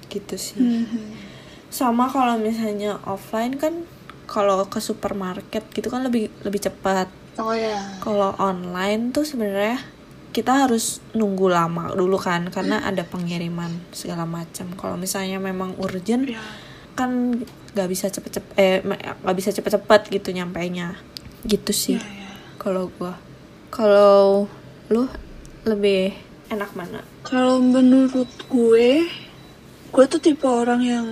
[0.09, 1.09] gitu sih Hmm, hmm.
[1.69, 3.85] sama kalau misalnya offline kan
[4.25, 7.99] kalau ke supermarket gitu kan lebih lebih cepat Oh ya.
[7.99, 9.83] kalau online tuh sebenarnya
[10.31, 16.27] kita harus nunggu lama dulu kan karena ada pengiriman segala macam kalau misalnya memang urgent
[16.27, 16.43] Ya.
[16.95, 17.43] kan
[17.75, 20.95] nggak bisa cepet-cepet eh nggak bisa cepet-cepet gitu nyampainya
[21.43, 22.31] gitu sih Ya, ya.
[22.57, 23.19] kalau gua
[23.69, 24.47] kalau
[24.87, 25.11] lu
[25.65, 26.13] lebih
[26.53, 27.01] enak mana?
[27.25, 29.09] Kalau menurut gue,
[29.91, 31.07] gue tuh tipe orang yang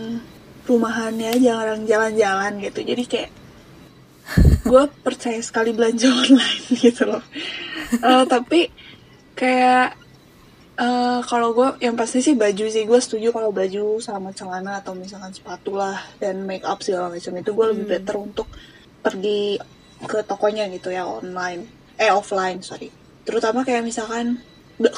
[0.68, 2.84] rumahannya jarang jalan-jalan gitu.
[2.84, 3.30] Jadi kayak
[4.70, 7.24] gue percaya sekali belanja online gitu loh.
[7.96, 8.68] Eh, tapi
[9.34, 9.96] kayak
[10.78, 12.84] eh, kalau gue yang pasti sih baju sih.
[12.84, 17.32] Gue setuju kalau baju sama celana atau misalkan sepatu lah dan make up segala macam
[17.40, 18.46] itu gue lebih better untuk
[19.02, 19.58] pergi
[20.04, 21.66] ke tokonya gitu ya online.
[21.96, 24.42] Eh offline sorry terutama kayak misalkan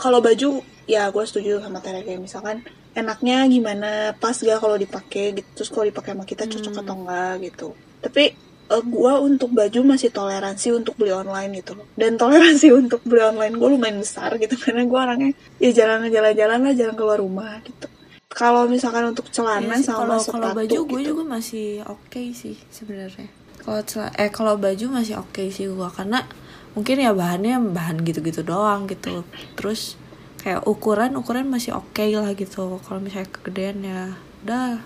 [0.00, 5.34] kalau baju ya gue setuju sama Tere kayak misalkan enaknya gimana pas gak kalau dipakai
[5.34, 7.68] gitu terus kalau dipakai sama kita cocok atau enggak gitu.
[8.00, 8.24] Tapi
[8.68, 11.86] gue untuk baju masih toleransi untuk beli online gitu loh.
[11.98, 16.58] Dan toleransi untuk beli online gue lumayan besar gitu karena gue orangnya ya jarang jalan-jalan
[16.64, 17.90] lah jarang keluar rumah gitu.
[18.34, 21.08] Kalau misalkan untuk celana Iya sih, sama kalau sepatu kalau baju gue gitu.
[21.14, 23.28] juga masih oke sih sebenarnya.
[23.62, 23.80] Kalau
[24.18, 26.26] eh kalau baju masih oke sih gue karena
[26.74, 29.22] mungkin ya bahannya bahan gitu-gitu doang gitu.
[29.54, 29.94] Terus
[30.38, 32.78] kayak ukuran ukuran masih oke lah gitu.
[32.80, 34.00] Kalau misalnya kegedean ya
[34.42, 34.82] udah.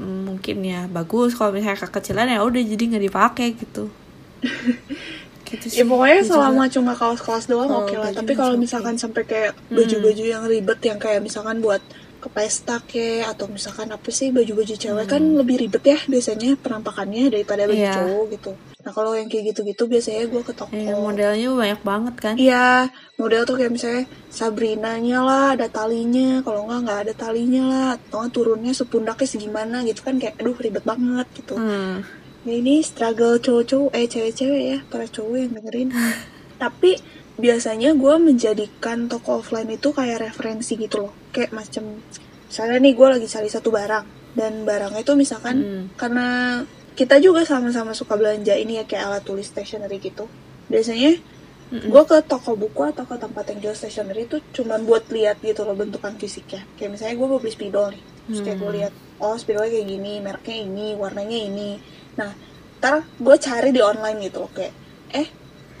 [0.00, 1.34] Mungkin ya bagus.
[1.34, 3.88] Kalau misalnya kekecilan ya udah jadi nggak dipakai gitu.
[5.42, 8.06] Gitu Ya pokoknya Gue juga- selama cuma kaos-kaos doang Kalau oke lah.
[8.06, 9.02] baju Tapi kalau misalkan oke.
[9.02, 11.82] sampai kayak baju-baju yang ribet yang kayak misalkan buat
[12.20, 17.28] ke pesta ke atau misalkan apa sih baju-baju cewek kan lebih ribet ya biasanya penampakannya
[17.28, 17.82] daripada baju Hmm.
[17.82, 17.94] Iya.
[17.96, 18.50] cowok gitu.
[18.80, 20.70] Nah kalau yang kayak gitu-gitu biasanya gue ke toko.
[20.70, 26.40] eh, modelnya banyak banget kan Iya, model tuh kayak misalnya Sabrinanya lah, ada talinya.
[26.40, 27.86] Kalau nggak nggak ada talinya lah.
[27.94, 31.54] Atau turunnya sepundaknya segimana gitu kan kayak aduh ribet banget gitu.
[31.54, 32.00] Hmm.
[32.40, 35.88] Ya ini struggle cowok-cowok, eh cewek-cewek ya, para cowok yang dengerin.
[36.62, 36.96] Tapi
[37.38, 41.12] biasanya gue menjadikan toko offline itu kayak referensi gitu loh.
[41.30, 42.02] Kayak macam,
[42.48, 44.06] misalnya nih gue lagi cari satu barang.
[44.30, 45.84] Dan barangnya itu misalkan, Hmm.
[45.98, 46.26] karena
[46.94, 50.26] kita juga sama-sama suka belanja ini ya kayak alat tulis stationery gitu.
[50.70, 51.16] Biasanya
[51.70, 51.86] Mm-mm.
[51.86, 55.62] gue ke toko buku atau ke tempat yang jual stationery itu cuman buat lihat gitu
[55.62, 56.66] loh bentukan fisiknya.
[56.76, 58.78] Kayak misalnya gue mau beli spidol nih, terus kayak gue Hmm.
[58.78, 61.70] lihat, oh spidolnya kayak gini, mereknya ini, warnanya ini.
[62.18, 62.30] Nah,
[62.82, 64.74] ntar gue cari di online gitu loh kayak,
[65.14, 65.26] eh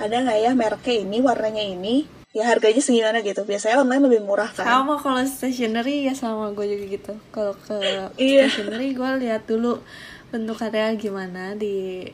[0.00, 1.94] ada nggak ya mereknya ini, warnanya ini,
[2.30, 3.42] ya harganya segimana gitu.
[3.42, 4.64] Biasanya online lebih murah kan.
[4.64, 7.76] sama kalau stationery ya sama gue juga gitu kalau ke
[8.16, 8.48] Iya.
[8.48, 9.78] stationery gue lihat dulu
[10.28, 12.06] bentukannya gimana di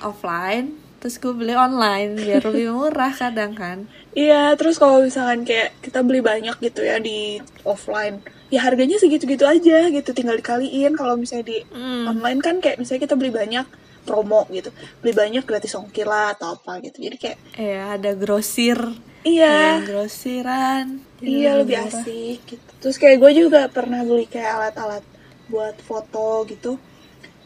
[0.00, 5.74] offline terus gue beli online biar lebih murah kadang kan Iya, terus kalau misalkan kayak
[5.82, 10.94] kita beli banyak gitu ya di offline, ya harganya segitu-gitu aja gitu, tinggal dikaliin.
[10.94, 12.06] Kalau misalnya di Hmm.
[12.08, 13.66] online kan kayak misalnya kita beli banyak
[14.06, 16.98] promo gitu, beli banyak gratis ongkir lah atau apa gitu.
[17.06, 18.78] Jadi kayak ya ada grosir
[19.26, 20.86] iya, grosiran
[21.20, 22.04] Jadi iya lebih murah.
[22.04, 22.70] asik gitu.
[22.82, 25.04] Terus kayak gue juga pernah beli kayak alat-alat
[25.52, 26.76] buat foto gitu.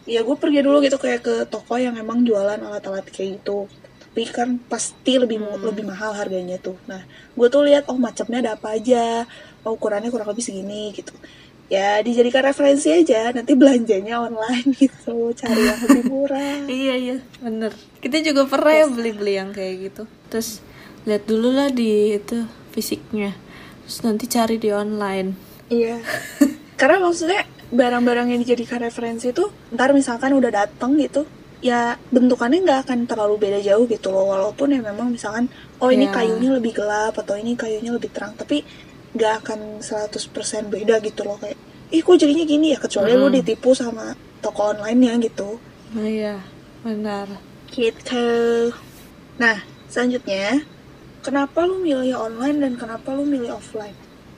[0.09, 3.69] Ya gue pergi dulu gitu kayak ke toko yang emang jualan alat-alat kayak gitu.
[4.03, 6.77] Tapi kan pasti lebih mu- lebih mahal harganya tuh.
[6.91, 7.03] Nah,
[7.39, 9.23] gue tuh lihat oh macamnya ada apa aja,
[9.67, 11.13] oh ukurannya kurang lebih segini gitu.
[11.69, 13.29] Ya dijadikan referensi aja.
[13.31, 16.65] Nanti belanjanya online gitu, cari yang lebih murah.
[16.81, 20.63] iya iya bener kita juga pernah ya beli-beli yang kayak gitu terus
[21.03, 23.35] lihat dulu lah di itu fisiknya
[23.83, 25.35] terus nanti cari di online
[25.69, 26.01] Iya.
[26.81, 29.45] Karena maksudnya barang-barang yang dijadikan referensi itu
[29.77, 31.29] ntar misalkan udah dateng gitu,
[31.61, 34.33] ya bentukannya nggak akan terlalu beda jauh gitu loh.
[34.33, 35.53] Walaupun ya memang misalkan
[35.85, 36.15] oh ini Iya.
[36.17, 38.65] kayunya lebih gelap atau ini kayunya lebih terang, tapi
[39.19, 41.59] nggak akan 100% beda gitu loh kayak
[41.91, 43.35] ih kok jadinya gini ya kecuali lu Mm.
[43.43, 45.59] ditipu sama toko online-nya gitu.
[45.91, 46.39] oh iya
[46.81, 47.27] benar
[47.69, 48.25] Gitu.
[49.37, 50.65] Nah, selanjutnya
[51.21, 53.93] kenapa lu milih online dan kenapa lu milih offline?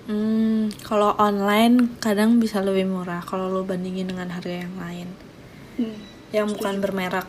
[0.04, 5.08] Hmm, kalau online kadang bisa lebih murah kalau lo bandingin dengan harga yang lain.
[5.76, 5.98] hmm,
[6.32, 7.28] Yang bukan bermerek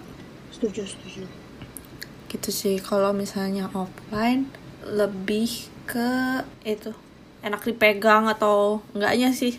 [0.50, 1.26] setuju setuju
[2.28, 2.80] gitu sih.
[2.80, 4.48] Kalau misalnya offline
[4.82, 6.96] lebih ke itu
[7.42, 9.58] enak dipegang atau enggaknya sih.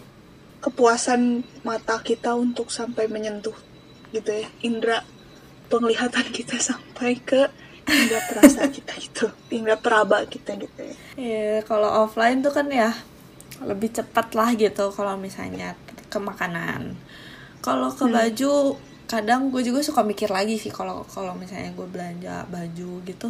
[0.62, 3.54] kepuasan mata kita untuk sampai menyentuh
[4.14, 4.46] gitu ya.
[4.62, 5.02] Indera
[5.66, 7.50] penglihatan kita sampai ke
[7.90, 10.96] indera perasa kita gitu indera peraba kita gitu ya.
[11.18, 12.94] Ya, kalau offline tuh kan ya
[13.58, 15.74] lebih cepat lah gitu kalau misalnya
[16.06, 16.94] ke makanan.
[17.58, 18.78] Kalau ke baju
[19.10, 23.28] kadang gue juga suka mikir lagi sih kalau kalau misalnya gue belanja baju gitu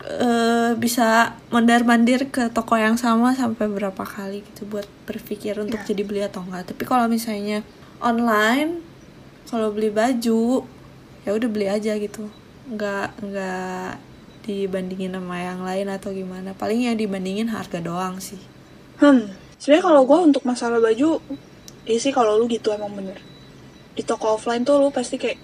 [0.00, 5.80] eh bisa mondar mandir ke toko yang sama sampai berapa kali gitu buat berpikir untuk
[5.84, 5.92] Ya.
[5.92, 6.72] jadi beli atau enggak.
[6.72, 7.60] Tapi kalau misalnya
[8.00, 8.80] online
[9.50, 10.64] kalau beli baju
[11.24, 12.28] ya udah beli aja gitu.
[12.70, 13.90] Nggak nggak
[14.46, 16.56] dibandingin sama yang lain atau gimana.
[16.56, 18.40] Paling yang dibandingin harga doang sih.
[19.00, 21.20] hmm sebenarnya kalau gue untuk masalah baju
[21.84, 23.20] ya sih kalau lu gitu emang bener
[23.92, 25.36] di toko offline tuh lu pasti kayak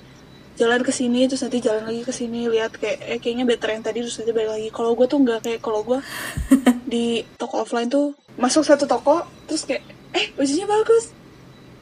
[0.56, 3.84] jalan ke sini terus nanti jalan lagi ke sini lihat kayak eh kayaknya better yang
[3.84, 5.98] tadi terus nanti balik lagi kalau gue tuh nggak kayak kalau gue
[6.92, 9.84] di toko offline tuh masuk satu toko terus kayak
[10.16, 11.12] eh bajunya bagus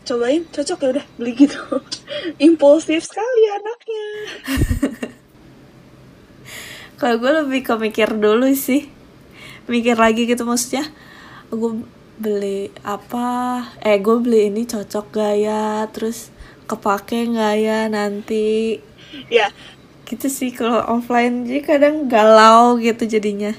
[0.04, 1.58] cobain cocok ya udah beli gitu
[2.50, 4.06] impulsif sekali anaknya
[6.94, 8.86] Kalau gue lebih ke mikir dulu sih.
[9.66, 10.86] Mikir lagi gitu maksudnya.
[11.50, 11.82] Gue
[12.16, 13.60] beli apa?
[13.82, 15.84] Eh gue beli ini cocok gak ya?
[15.90, 16.30] Terus
[16.64, 18.78] kepake gak ya nanti?
[19.28, 19.48] ya
[20.04, 23.56] Gitu sih kalau offline jadi kadang galau gitu jadinya.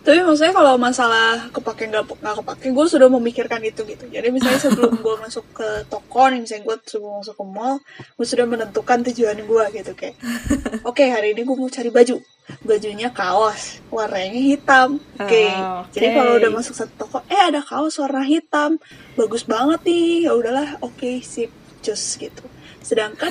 [0.00, 4.60] tapi maksudnya kalau masalah kepake nggak nggak kepake gue sudah memikirkan itu gitu jadi misalnya
[4.60, 7.80] sebelum gue masuk ke toko nih misalnya gue sebelum masuk ke mall
[8.12, 10.12] gue sudah menentukan tujuan gue gitu kayak
[10.84, 12.20] oke hari ini gue mau cari baju
[12.60, 15.96] bajunya kaos warnanya hitam oke Oh, oke.
[15.96, 18.76] jadi kalau udah masuk satu toko eh ada kaos warna hitam
[19.16, 21.48] bagus banget nih ya udahlah oke sip
[21.84, 22.44] cus gitu.
[22.80, 23.28] Sedangkan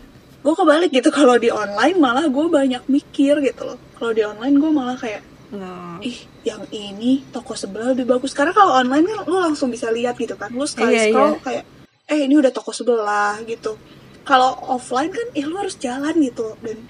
[0.46, 3.78] gue kebalik gitu kalau di online malah gue banyak mikir gitu loh.
[3.98, 8.34] Kalau di online gue malah kayak Nah, ih yang ini toko sebelah lebih bagus.
[8.34, 10.50] Karena kalau online kan lu langsung bisa lihat gitu kan.
[10.50, 11.42] Lu sekali Iya, scroll iya.
[11.42, 11.64] kayak
[12.06, 13.78] eh ini udah toko sebelah gitu.
[14.26, 16.58] Kalau offline kan ih lu harus jalan gitu.
[16.58, 16.82] Dan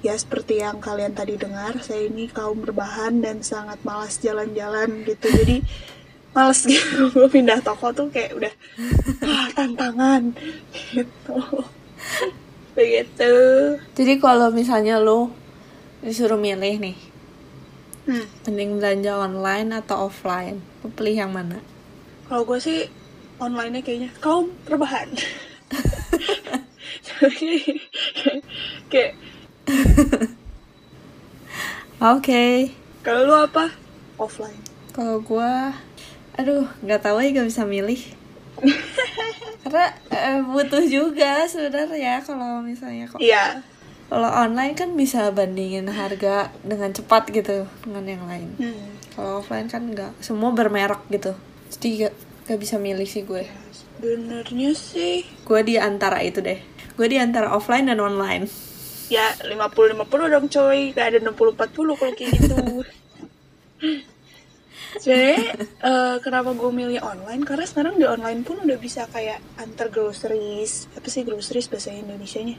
[0.00, 5.28] ya seperti yang kalian tadi dengar saya ini kaum berbahan dan sangat malas jalan-jalan gitu.
[5.28, 5.56] Jadi
[6.36, 8.52] males gitu gue pindah toko tuh kayak udah
[9.24, 10.34] ah, tantangan
[10.92, 11.38] gitu
[12.78, 13.34] begitu
[13.96, 15.34] jadi kalau misalnya lo
[15.98, 16.96] disuruh milih nih,
[18.06, 18.46] hmm.
[18.46, 20.62] mending belanja online atau offline?
[20.86, 21.58] Lo pilih yang mana?
[22.30, 22.86] Kalau gue sih
[23.42, 25.10] online-nya kayaknya kaum rebahan.
[28.92, 29.18] kayak
[31.98, 32.70] Oke.
[33.02, 33.74] kalau lu apa?
[34.22, 34.62] Offline.
[34.94, 35.74] Kalau gua
[36.38, 37.98] aduh, nggak tahu ya gak bisa milih.
[39.62, 43.60] Karena eh, butuh juga sebenarnya kalau misalnya kok Iya.
[44.08, 48.48] kalau online kan bisa bandingin harga dengan cepat gitu dengan yang lain.
[48.56, 48.88] Hmm.
[49.12, 51.34] Kalau offline kan nggak, semua bermerek gitu.
[51.68, 52.14] Jadi gak,
[52.46, 53.44] gak bisa milih sih gue.
[53.98, 56.62] Benernya sih Gue di antara itu deh.
[56.94, 58.46] Gue di antara offline dan online.
[59.08, 60.94] ya 50-50 dong coy.
[60.94, 61.34] Gak ada 60-40
[61.74, 62.56] kalau kayak gitu.
[64.96, 65.52] Sebenarnya
[65.84, 67.44] eh, kenapa gue milih online?
[67.44, 70.88] Karena sekarang di online pun udah bisa kayak antar groceries.
[70.96, 72.56] Apa sih groceries bahasa Indonesia-nya?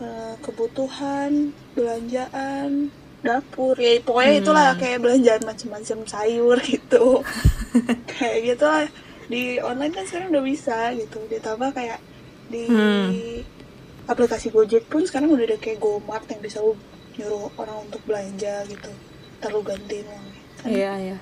[0.00, 3.76] Eh, kebutuhan, belanjaan, dapur.
[3.80, 7.24] Ya pokoknya itulah kayak belanjaan macam-macam sayur gitu.
[8.16, 8.84] kayak gitu lah.
[9.30, 11.18] Di online kan sekarang udah bisa gitu.
[11.28, 12.00] Ditambah kayak
[12.50, 13.14] di Hmm.
[14.04, 16.74] aplikasi Gojek pun sekarang udah ada kayak GoMart yang bisa lu
[17.14, 18.90] nyuruh orang untuk belanja gitu.
[19.38, 20.40] Ntar lu gantiin uangnya.
[20.58, 21.18] Kan Iya, iya.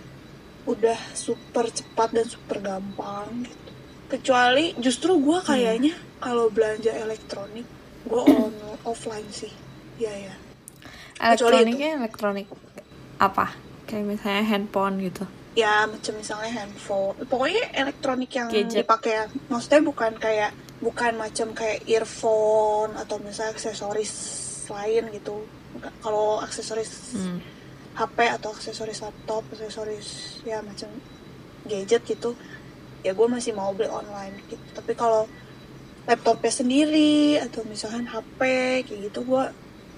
[0.68, 3.70] Udah super cepat dan super gampang gitu.
[4.08, 7.64] Kecuali justru gue kayaknya kalau belanja elektronik
[8.04, 8.52] gue on
[8.90, 9.52] offline sih.
[9.96, 10.34] Iya ya.
[11.18, 12.46] Kecuali Elektroniknya elektronik
[13.18, 13.56] apa?
[13.88, 15.24] Kayak misalnya handphone gitu.
[15.56, 17.16] Ya macam misalnya handphone.
[17.26, 18.84] Pokoknya elektronik yang Gadget.
[18.86, 19.26] dipakai.
[19.50, 24.12] Maksudnya bukan kayak bukan macam kayak earphone atau misalnya aksesoris
[24.70, 25.42] lain gitu.
[25.98, 27.40] Kalau aksesoris Hmm.
[27.98, 30.86] HP atau aksesoris laptop, aksesoris ya macam
[31.66, 32.38] gadget gitu,
[33.02, 34.62] ya gue masih mau beli online gitu.
[34.70, 35.26] Tapi kalau
[36.06, 38.40] laptopnya sendiri atau misalkan HP
[38.86, 39.44] kayak gitu, gue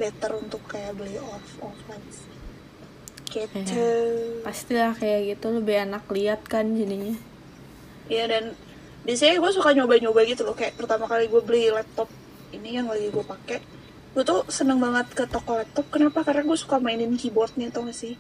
[0.01, 2.01] better untuk kayak beli off offline.
[3.31, 3.87] Gitu.
[4.43, 7.15] Pasti lah kayak gitu lebih enak lihat kan jadinya.
[8.11, 8.45] Iya dan
[9.07, 12.11] biasanya gue suka nyoba-nyoba gitu loh kayak pertama kali gue beli laptop
[12.51, 13.63] ini yang lagi gue pakai
[14.11, 15.87] gue tuh seneng banget ke toko laptop.
[15.89, 16.27] Kenapa?
[16.27, 18.15] Karena gue suka mainin keyboardnya tau gak sih?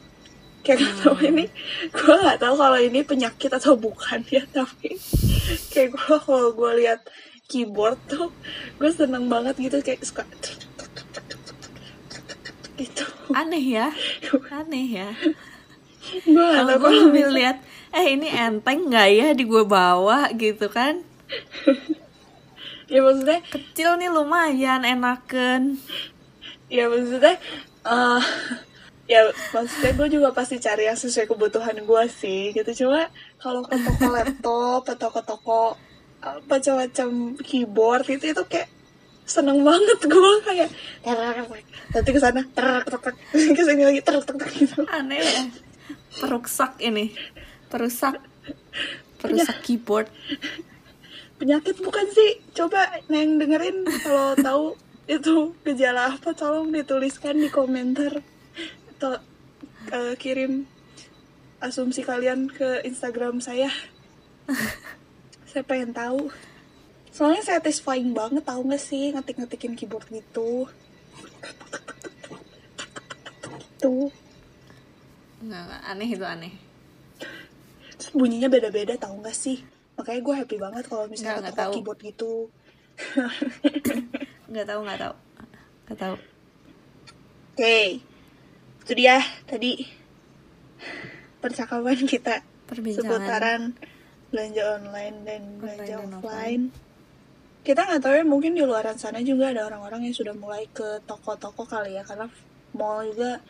[0.60, 1.44] Kayak gak tahu ini
[1.88, 4.92] gue nggak tahu kalau ini penyakit atau bukan ya tapi
[5.72, 7.00] kayak gue kalau gue lihat
[7.48, 8.28] keyboard tuh
[8.76, 10.28] gue seneng banget gitu kayak suka
[12.76, 13.04] gitu.
[13.32, 13.88] Aneh ya?
[14.60, 15.08] Aneh ya?
[16.28, 17.56] Gue kalau gue lebih lihat
[17.90, 20.28] eh ini enteng nggak ya di gue bawa?
[20.36, 21.00] gitu kan
[22.90, 25.78] ya maksudnya kecil nih lumayan enaken
[26.66, 27.38] ya maksudnya
[27.86, 28.22] eh
[29.10, 32.86] ya maksudnya gue juga pasti cari yang sesuai kebutuhan gue sih gitu.
[32.86, 33.10] Cuma
[33.42, 35.62] kalau ke toko laptop atau ke toko
[36.20, 38.70] apa macam keyboard itu itu kayak
[39.26, 40.68] seneng banget gue kayak
[41.90, 42.42] nanti ke sana
[43.56, 44.00] ke sini lagi
[44.54, 44.86] gitu.
[44.86, 45.42] Aneh ya.
[46.22, 47.10] Perusak ini.
[47.66, 48.14] Perusak
[49.18, 50.06] perusak keyboard
[51.40, 52.44] penyakit bukan sih?
[52.52, 54.64] Coba neng dengerin kalau tahu
[55.08, 58.20] itu gejala apa tolong dituliskan di komentar
[58.94, 59.16] atau
[59.88, 60.68] eh, kirim
[61.64, 63.72] asumsi kalian ke Instagram saya.
[65.50, 66.28] Saya pengen tahu.
[67.10, 70.68] Soalnya satisfying banget tahu nggak sih ngetik-ngetikin keyboard gitu?
[73.80, 74.12] Tuh
[75.40, 76.52] nggak nggak, aneh itu aneh.
[77.96, 81.58] Terus bunyinya beda-beda tahu nggak sih makanya gue happy banget kalau misalnya Nggak, nggak ke
[81.60, 81.72] toko tahu.
[81.76, 82.32] keyboard gitu
[84.50, 85.14] nggak tahu nggak tahu
[85.86, 86.16] nggak tahu
[87.50, 88.00] Oke,
[88.80, 89.84] itu dia tadi
[91.44, 93.60] percakapan kita perbincangan seputaran
[94.32, 96.62] belanja online dan belanja Online dan offline.
[97.60, 101.04] Kita nggak tahu ya mungkin di luaran sana juga ada orang-orang yang sudah mulai ke
[101.04, 102.32] toko-toko kali ya karena
[102.72, 103.44] mall juga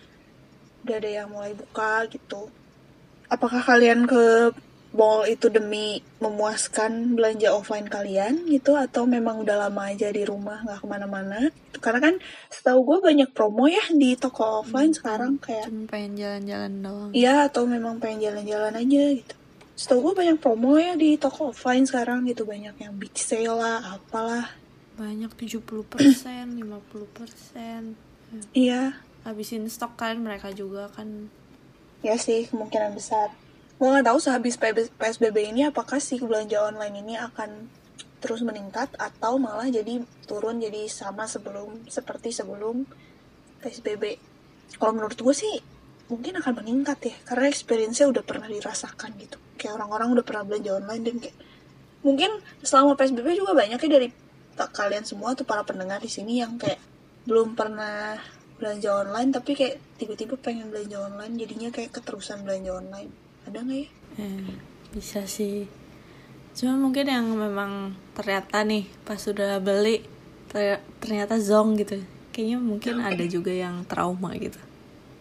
[0.82, 2.50] udah ada yang mulai buka gitu.
[3.30, 4.50] Apakah kalian ke
[4.90, 10.66] mall itu demi memuaskan belanja offline kalian gitu atau memang udah lama aja di rumah
[10.66, 11.38] nggak ke mana-mana?
[11.46, 11.78] Gitu.
[11.78, 12.14] Karena kan
[12.50, 17.46] setahu gue banyak promo ya di toko offline sekarang kayak cuma pengen jalan-jalan doang Iya
[17.46, 19.34] atau memang pengen jalan-jalan aja gitu.
[19.78, 23.96] Setahu gue banyak promo ya di toko offline sekarang gitu banyak yang big sale lah,
[23.96, 24.58] apalah.
[25.00, 27.96] banyak 70 persen 50 persen
[28.54, 28.94] Iya,
[29.26, 31.30] habisin stok kan mereka juga kan
[32.00, 33.34] ya sih kemungkinan besar.
[33.80, 34.60] Gue nggak tahu sehabis
[35.00, 37.64] PSBB ini apakah sih belanja online ini akan
[38.20, 42.84] terus meningkat atau malah jadi turun jadi sama sebelum seperti sebelum
[43.64, 44.20] PSBB.
[44.76, 45.64] Kalau menurut gue sih
[46.12, 49.40] mungkin akan meningkat ya karena experience-nya udah pernah dirasakan gitu.
[49.56, 51.36] Kayak orang-orang udah pernah belanja online dan kayak
[52.04, 54.12] mungkin selama PSBB juga banyak ya dari
[54.60, 56.76] kalian semua tuh para pendengar di sini yang kayak
[57.24, 58.20] belum pernah
[58.60, 63.78] belanja online tapi kayak tiba-tiba pengen belanja online jadinya kayak keterusan belanja online ada nggak
[63.78, 63.88] ya?
[64.16, 64.46] Eh,
[64.90, 65.66] bisa sih.
[66.50, 67.72] Cuma mungkin yang memang
[68.12, 70.02] ternyata nih pas sudah beli
[70.46, 71.98] ter- ternyata zong gitu.
[72.30, 74.58] Kayaknya mungkin ada juga yang trauma gitu.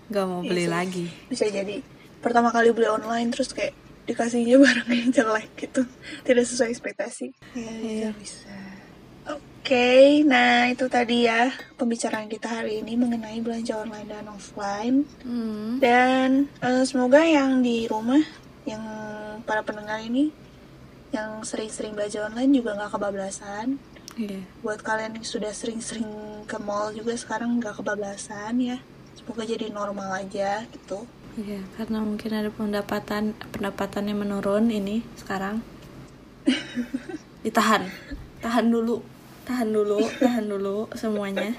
[0.08, 0.70] Nggak mau Iya beli sih.
[0.70, 1.06] lagi.
[1.28, 1.82] Bisa jadi.
[2.20, 3.74] Pertama kali beli online terus kayak
[4.06, 5.82] dikasihnya barang yang jelek gitu.
[6.22, 7.28] Tidak sesuai ekspektasi.
[7.54, 8.10] Ya Iya.
[8.14, 8.50] bisa
[9.70, 15.06] oke nah itu tadi ya pembicaraan kita hari ini mengenai belanja online dan offline.
[15.22, 15.78] Hmm.
[15.78, 18.18] dan eh, semoga yang di rumah
[18.66, 18.82] yang
[19.46, 20.34] para pendengar ini
[21.14, 23.78] yang sering-sering belanja online juga nggak kebablasan.
[24.18, 24.42] Iya.
[24.66, 26.10] Buat kalian yang sudah sering-sering
[26.50, 28.82] ke mall juga sekarang nggak kebablasan ya.
[29.22, 31.06] Semoga jadi normal aja gitu.
[31.38, 35.62] Iya karena mungkin ada pendapatan pendapatannya menurun ini sekarang.
[37.46, 37.86] Ditahan.
[38.42, 39.19] Tahan dulu
[39.50, 41.58] tahan dulu tahan dulu semuanya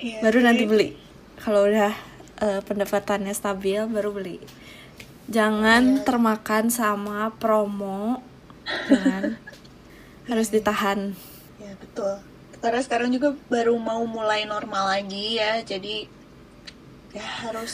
[0.00, 0.98] Iya baru nanti beli
[1.38, 1.94] kalau udah
[2.42, 4.42] eh, pendapatannya stabil baru beli
[5.30, 8.18] jangan termakan sama promo
[8.90, 9.38] jangan
[10.28, 11.14] harus ditahan
[11.60, 12.14] Ya betul.
[12.60, 16.08] Karena sekarang juga baru mau mulai normal lagi ya, jadi
[17.12, 17.72] ya harus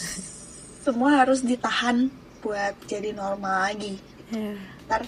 [0.83, 2.11] semua harus ditahan
[2.43, 3.99] buat jadi normal lagi.
[4.31, 4.55] ya.
[4.87, 5.07] Ntar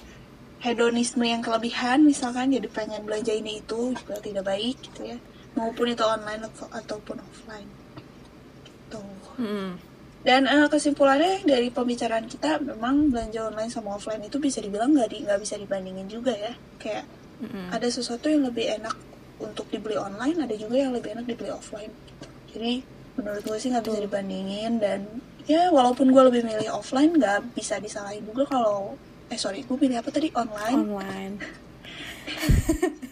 [0.59, 5.17] hedonisme yang kelebihan misalkan jadi pengen belanja ini itu juga tidak baik gitu ya,
[5.55, 7.69] maupun itu online atau ataupun offline.
[8.67, 9.01] Gitu.
[9.39, 9.71] Mm.
[10.19, 15.09] Dan eh, kesimpulannya dari pembicaraan kita memang belanja online sama offline itu bisa dibilang nggak
[15.15, 17.07] di nggak bisa dibandingin juga ya, kayak
[17.39, 17.71] Mm-mm.
[17.71, 18.95] ada sesuatu yang lebih enak
[19.39, 22.27] untuk dibeli online ada juga yang lebih enak dibeli offline gitu.
[22.55, 22.73] jadi
[23.15, 24.99] menurut gue sih nggak bisa dibandingin dan
[25.47, 28.99] ya walaupun gue lebih milih offline nggak bisa disalahin juga kalau
[29.29, 30.33] eh sorry gue pilih apa tadi?
[30.33, 30.77] Online?
[30.77, 31.35] Online.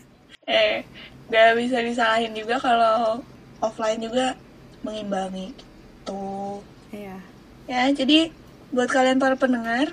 [0.47, 0.87] Eh
[1.27, 3.19] nggak bisa disalahin juga kalau
[3.59, 4.39] offline juga
[4.79, 6.63] mengimbangi gitu.
[6.95, 7.19] Ya
[7.67, 8.31] ya jadi
[8.71, 9.91] buat kalian para pendengar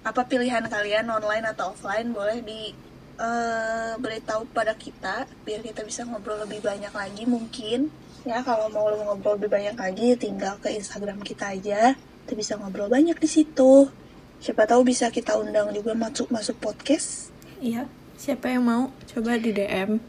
[0.00, 2.72] apa pilihan kalian online atau offline boleh di
[3.20, 7.92] eh, beritahu pada kita biar kita bisa ngobrol lebih banyak lagi mungkin.
[8.24, 11.92] Ya kalau mau ngobrol lebih banyak lagi tinggal ke Instagram kita aja
[12.24, 13.90] kita bisa ngobrol banyak di situ.
[14.40, 17.28] Siapa tahu bisa kita undang juga masuk masuk podcast.
[17.60, 17.84] Iya,
[18.16, 20.00] siapa yang mau coba di DM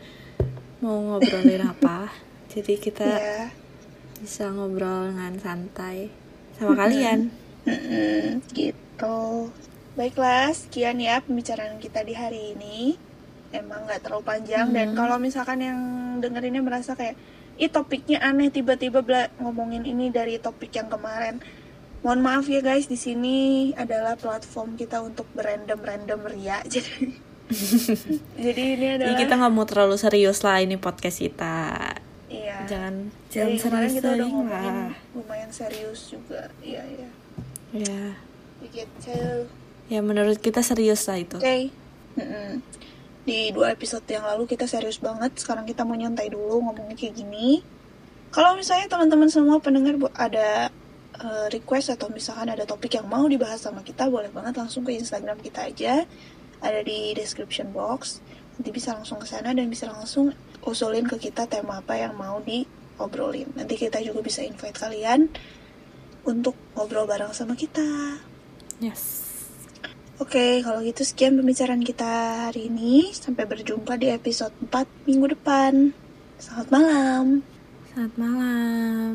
[0.79, 2.07] mau ngobrolin apa.
[2.47, 3.51] Jadi kita Ya.
[4.17, 6.07] bisa ngobrol dengan santai
[6.55, 7.27] sama kalian.
[8.49, 9.19] Gitu.
[9.91, 12.95] Baiklah, sekian ya pembicaraan kita di hari ini.
[13.51, 14.97] Emang nggak terlalu panjang dan Hmm.
[14.97, 15.79] kalau misalkan yang
[16.23, 17.19] dengerinnya merasa kayak
[17.59, 21.43] ih topiknya aneh tiba-tiba bela- ngomongin ini dari topik yang kemarin.
[22.01, 23.37] Mohon maaf ya guys, di sini
[23.73, 26.57] adalah platform kita untuk berandom-random ria.
[26.73, 27.13] Jadi
[28.35, 31.57] Jadi ini Jadi adalah kita nggak mau terlalu serius lah ini podcast kita.
[32.25, 32.63] iya.
[32.65, 34.93] Jangan Dari jangan serius kita udah ngomongin lah.
[35.13, 36.47] lumayan serius juga.
[36.59, 37.09] Iya, iya.
[37.71, 38.03] Ya,
[38.59, 39.19] Begitu.
[39.87, 41.37] ya menurut kita serius lah itu.
[41.37, 41.69] Oke.
[42.15, 42.59] Mm-mm.
[43.21, 45.37] Di dua episode yang lalu kita serius banget.
[45.37, 47.61] Sekarang kita mau nyantai dulu ngomongnya kayak gini.
[48.31, 50.71] Kalau misalnya teman-teman semua pendengar bu- ada
[51.17, 54.95] eh, request atau misalkan ada topik yang mau dibahas sama kita, boleh banget langsung ke
[54.95, 56.05] Instagram kita aja.
[56.61, 58.21] Ada di description box.
[58.55, 60.31] Nanti bisa langsung ke sana dan bisa langsung
[60.61, 63.49] usulin ke kita tema apa yang mau diobrolin.
[63.57, 65.31] Nanti kita juga bisa invite kalian
[66.25, 68.21] untuk ngobrol bareng sama kita.
[68.77, 69.31] Yes.
[70.21, 72.05] Oke, kalau gitu sekian pembicaraan kita
[72.45, 73.09] hari ini.
[73.09, 75.97] Sampai berjumpa di episode 4 minggu depan.
[76.37, 77.25] Selamat malam.
[77.89, 79.13] Selamat malam.